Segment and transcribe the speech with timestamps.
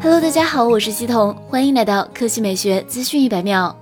[0.00, 3.76] Hello，大家好，我是西彤，欢迎来到科技美学资讯一百秒。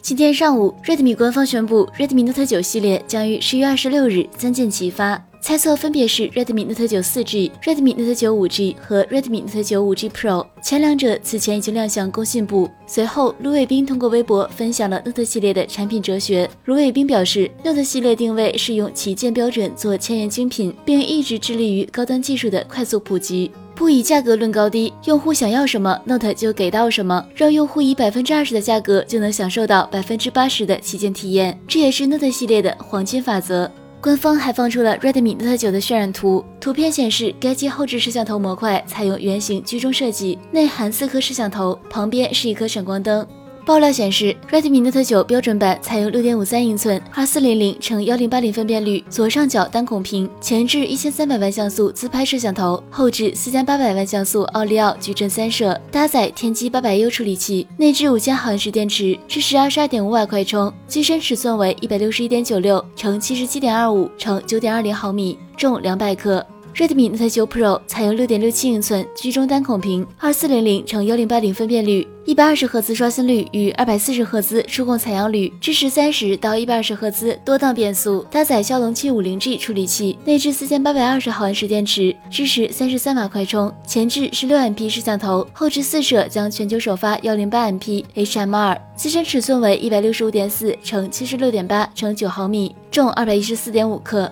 [0.00, 9.76] 今天上午，Redmi 官方宣布，Redmi Note 9系列将于十月二十六日三箭齐发，猜测分别是 Redmi Note 9 4G、Redmi Note 9 5G 和 Redmi Note 9
[9.76, 10.46] 5G Pro。
[10.62, 12.70] 前两者此前已经亮相工信部。
[12.86, 16.48] 随后，卢伟斌通过微博分享了 Note 系列的产品哲学。
[16.64, 23.50] 卢伟斌表示，Note 系列定位是用旗舰标准做千元精品，并一直致力于高端技术的快速普及。
[23.78, 33.70] 不以价格论高低，用户想要什么，Note 就给到什么，让用户以百分之二十的价格就能享受到百分之八十的旗舰体验，这也是 Note 系列的黄金法则。
[34.00, 43.24] 官方还放出了 Redmi Note 9的渲染图，图片显示该机后置摄像头模块采用圆形居中设计，内含四颗摄像头，旁边是一颗闪光灯。
[43.68, 66.46] 爆料显示，Redmi Note 9标准版采用6.53英寸2400乘1080分辨率左上角单孔屏，前置1300万像素自拍摄像头，后置4800万像素奥利奥矩阵三摄，搭载天玑 800U 处理器，内置5000毫安时电池，支持22.5瓦快充，机身尺寸为161.96乘77.25乘9.20毫米，重200克。
[66.78, 94.30] Redmi Note 9 Pro 采用6.67英寸居中单孔屏，2400乘1080分辨率，120赫兹刷新率与240赫兹触控采样率，支持30到120赫兹多档变速，搭载骁龙 750G 处理器，内置4820毫安时电池，支持33瓦快充，前置 16MP 摄像头，后置四摄将全球首发 108MP HMR，机身尺寸为一百六十五点四乘七十六点八乘九毫米，重二百一十四点五克。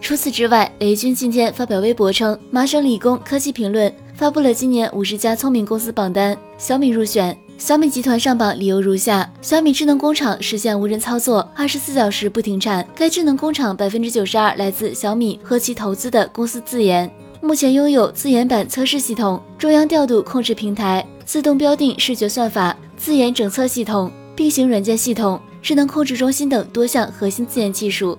[0.00, 7.36] 除此之外，雷军今天发表微博称，麻省理工科技评论发布了今年五十家聪明公司榜单，小米入选。
[7.58, 12.84] 小米集团上榜理由如下：小米智能工厂实现无人操作，二十四小时不停产。
[12.94, 17.08] 该智能工厂百分之九十二来自小米和其投资的公司自研，
[17.42, 28.18] 目前拥有自研版测试系统、中央调度控制平台、自动标定视觉算法、自研整测系统、并行软件系统、智能控制中心等多项核心自研技术。